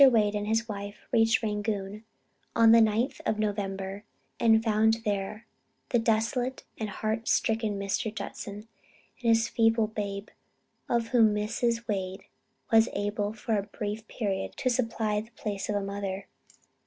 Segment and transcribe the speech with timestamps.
[0.03, 2.03] Wade and his wife reached Rangoon
[2.55, 4.03] on the 9th of November,
[4.39, 5.45] and found there
[5.89, 8.11] the desolate and heart stricken Mr.
[8.11, 8.53] Judson,
[9.21, 10.29] and his feeble babe,
[10.89, 11.87] of whom Mrs.
[11.87, 12.23] Wade
[12.71, 16.25] was able for a brief period to supply the place of a mother.